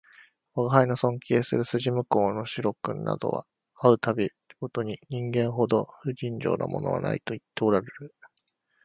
[0.55, 8.15] 吾輩の尊敬する筋向こうの白君などは会う度毎に人間ほど不人情なものはないと言っておらるる